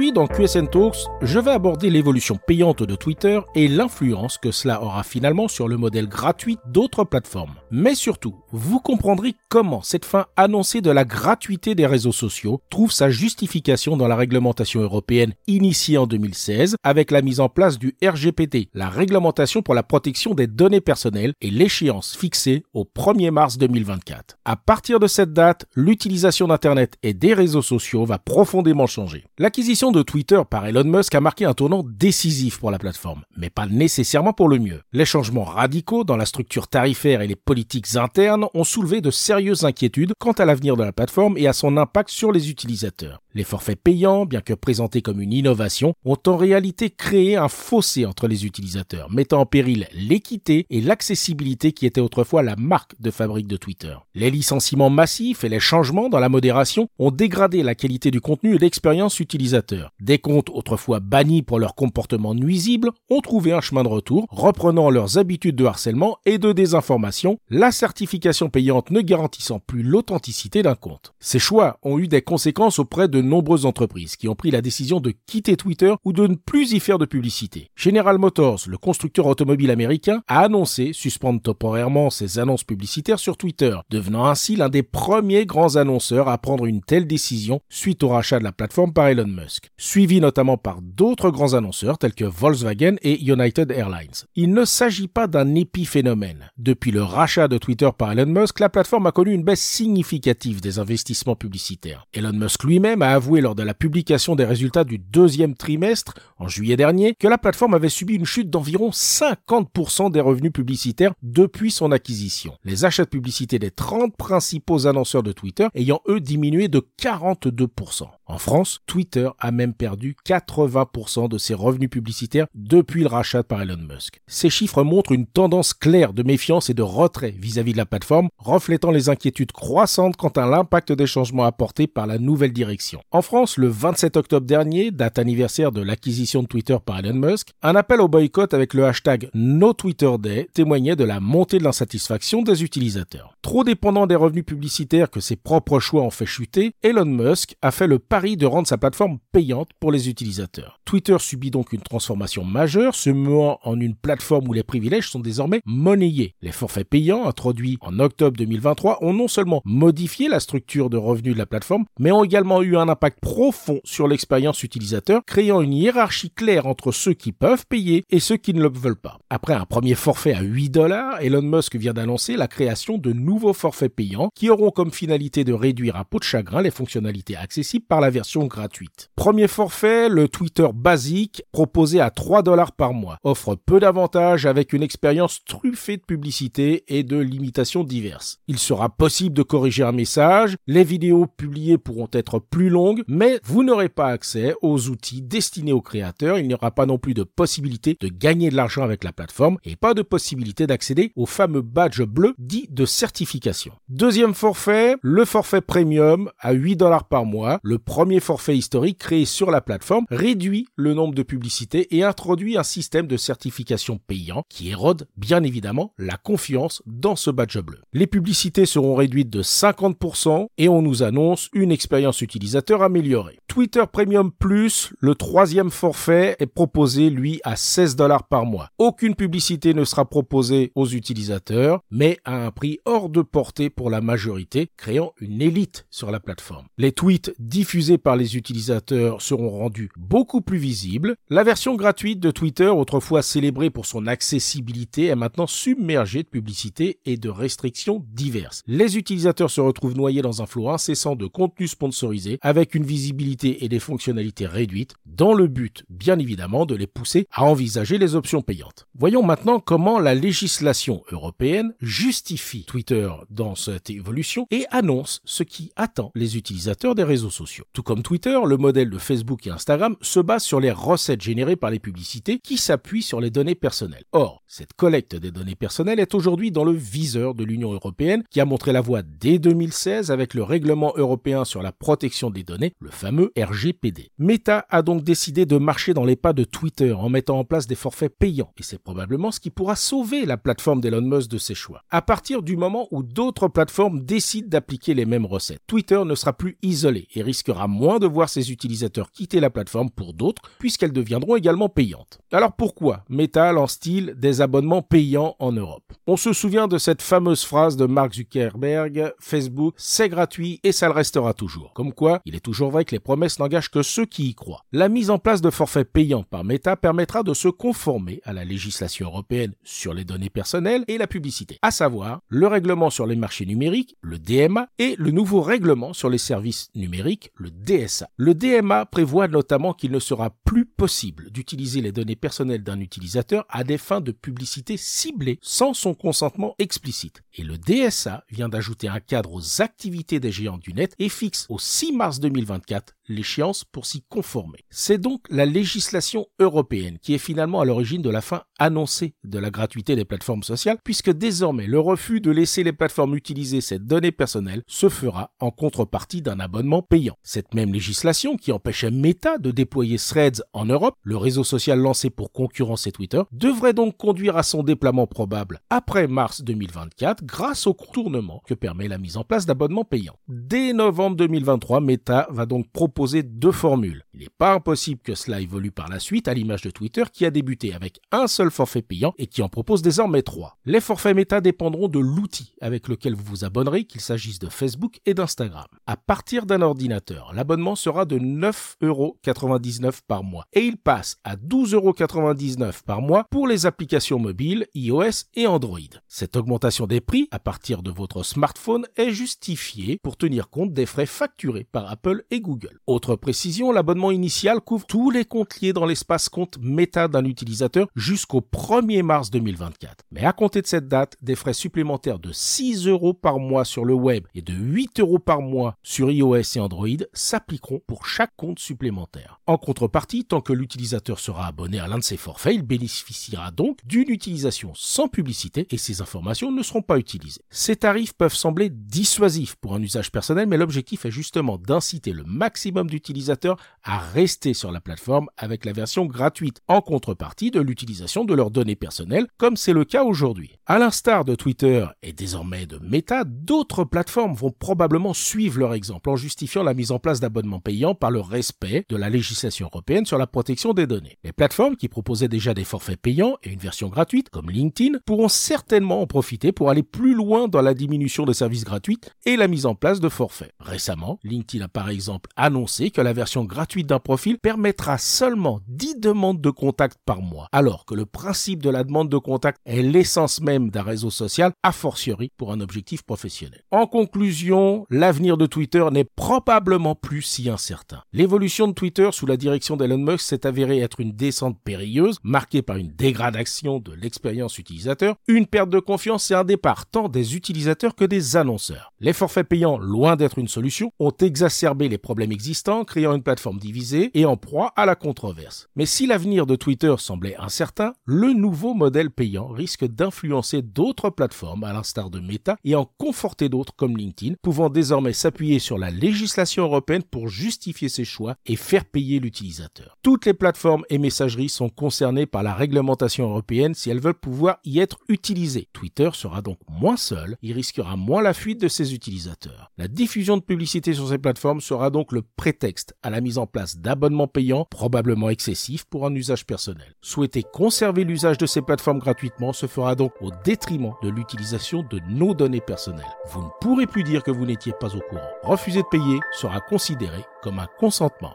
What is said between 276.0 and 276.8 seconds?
est aujourd'hui dans le